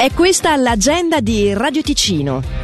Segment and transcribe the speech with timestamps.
[0.00, 2.59] È questa l'agenda di Radio Ticino.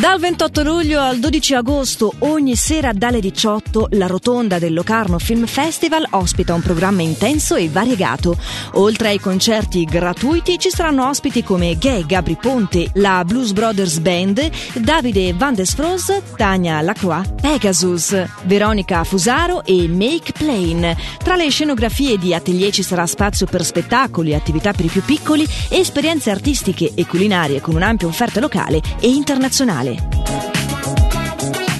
[0.00, 5.44] Dal 28 luglio al 12 agosto, ogni sera dalle 18, la rotonda del Locarno Film
[5.44, 8.34] Festival ospita un programma intenso e variegato.
[8.72, 14.50] Oltre ai concerti gratuiti, ci saranno ospiti come Gay Gabri Ponte, la Blues Brothers Band,
[14.72, 20.96] Davide Van Desfros, Tania Lacroix, Pegasus, Veronica Fusaro e Make Plain.
[21.22, 25.46] Tra le scenografie di atelier ci sarà spazio per spettacoli, attività per i più piccoli
[25.68, 29.89] esperienze artistiche e culinarie con un'ampia offerta locale e internazionale.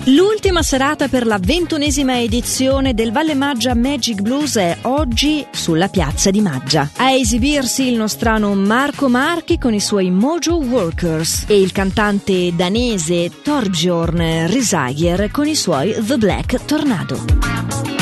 [0.05, 6.31] L'ultima serata per la ventunesima edizione del Valle Maggia Magic Blues è oggi sulla piazza
[6.31, 6.89] di Maggia.
[6.97, 13.43] A esibirsi il nostrano Marco Marchi con i suoi Mojo Workers e il cantante danese
[13.43, 18.00] Torbjorn Risager con i suoi The Black Tornado.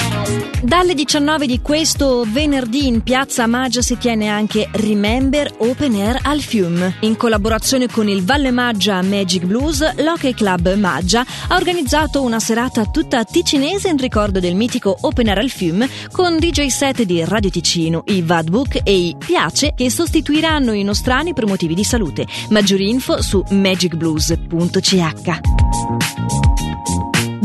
[0.62, 6.40] Dalle 19 di questo venerdì in piazza Maggia si tiene anche Remember Open Air al
[6.40, 6.96] Fiume.
[7.00, 12.86] In collaborazione con il Valle Maggia Magic Blues, l'Hockey Club Maggia ha organizzato una serata
[12.86, 17.50] tutta ticinese in ricordo del mitico Open Air al Fiume con DJ set di Radio
[17.50, 22.26] Ticino, i Vadbook e i Piace che sostituiranno i nostrani per motivi di salute.
[22.50, 25.67] Maggiori info su magicblues.ch.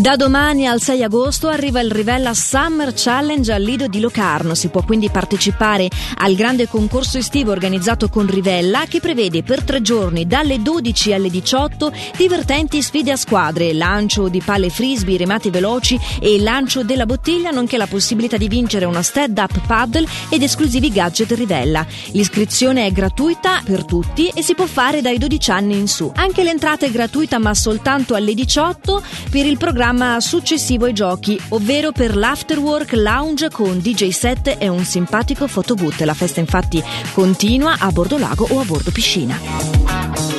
[0.03, 4.53] Da domani al 6 agosto arriva il Rivella Summer Challenge al Lido di Locarno.
[4.53, 5.87] Si può quindi partecipare
[6.17, 11.29] al grande concorso estivo organizzato con Rivella che prevede per tre giorni dalle 12 alle
[11.29, 17.51] 18 divertenti sfide a squadre, lancio di palle frisbee, remati veloci e lancio della bottiglia,
[17.51, 21.85] nonché la possibilità di vincere una stand-up paddle ed esclusivi gadget Rivella.
[22.11, 26.11] L'iscrizione è gratuita per tutti e si può fare dai 12 anni in su.
[26.13, 29.01] Anche l'entrata è gratuita ma soltanto alle 18
[29.31, 34.67] per il programma programma successivo ai giochi, ovvero per l'Afterwork Lounge con DJ set e
[34.67, 36.01] un simpatico photoboot.
[36.01, 40.32] La festa infatti continua a bordo lago o a bordo piscina.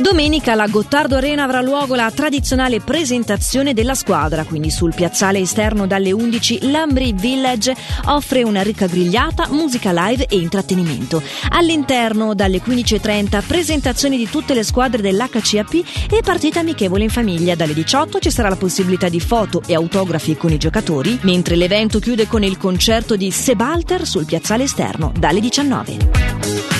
[0.00, 5.86] Domenica alla Gottardo Arena avrà luogo la tradizionale presentazione della squadra, quindi sul piazzale esterno
[5.86, 11.22] dalle 11 Lambri Village offre una ricca grigliata, musica live e intrattenimento.
[11.50, 17.54] All'interno dalle 15.30 presentazioni di tutte le squadre dell'HCAP e partita amichevole in famiglia.
[17.54, 21.98] Dalle 18 ci sarà la possibilità di foto e autografi con i giocatori, mentre l'evento
[21.98, 26.70] chiude con il concerto di Sebalter sul piazzale esterno dalle 19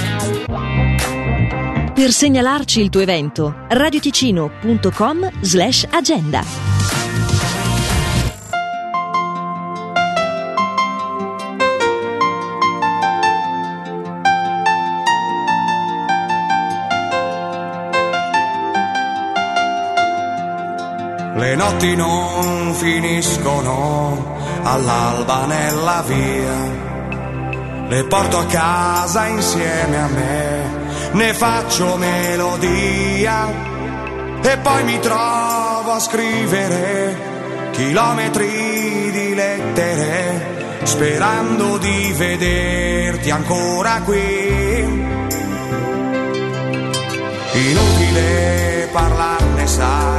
[2.00, 3.66] per segnalarci il tuo evento.
[3.68, 6.42] radioticino.com slash agenda.
[21.36, 30.49] Le notti non finiscono all'alba nella via, le porto a casa insieme a me
[31.12, 33.48] ne faccio melodia
[34.42, 45.18] e poi mi trovo a scrivere chilometri di lettere sperando di vederti ancora qui.
[47.52, 50.09] Inutile parlarne, sai,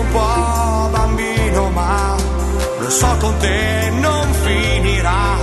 [0.00, 2.16] un po' bambino, ma
[2.78, 5.36] lo so con te non finirà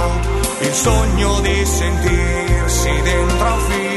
[0.61, 3.96] il sogno di sentirsi dentro un film.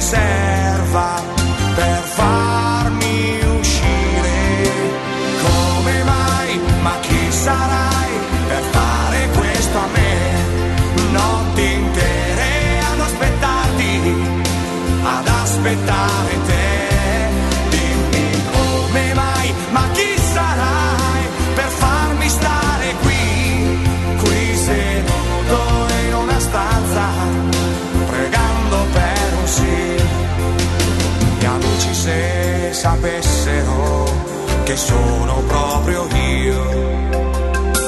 [0.00, 1.22] serva
[1.74, 4.32] per farmi uscire.
[5.42, 6.60] Come mai?
[6.80, 8.10] Ma chi sarai
[8.48, 11.12] per fare questo a me?
[11.12, 14.14] Notti intere ad aspettarti,
[15.02, 15.99] ad aspettarti.
[32.80, 34.04] Sapessero
[34.64, 36.62] che sono proprio io.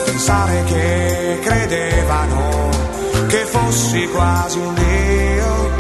[0.05, 2.69] Pensare che credevano
[3.27, 5.71] che fossi quasi un dio,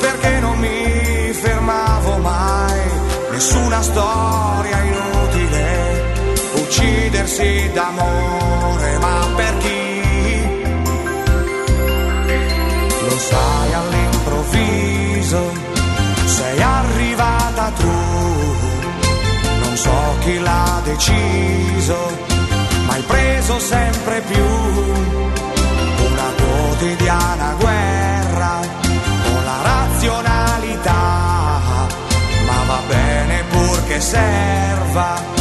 [0.00, 2.80] perché non mi fermavo mai,
[3.30, 6.02] nessuna storia inutile,
[6.54, 10.02] uccidersi d'amore, ma per chi?
[13.08, 14.83] Lo sai all'improvviso
[19.84, 21.98] so chi l'ha deciso,
[22.86, 24.46] ma hai preso sempre più.
[26.08, 28.52] Una quotidiana guerra
[29.24, 31.02] con la razionalità,
[32.46, 35.33] ma va bene purché serva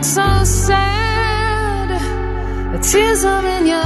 [0.00, 1.90] look so sad?
[2.72, 3.76] The tears are in your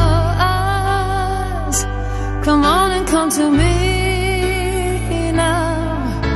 [0.49, 1.85] eyes.
[2.45, 3.94] Come on and come to me.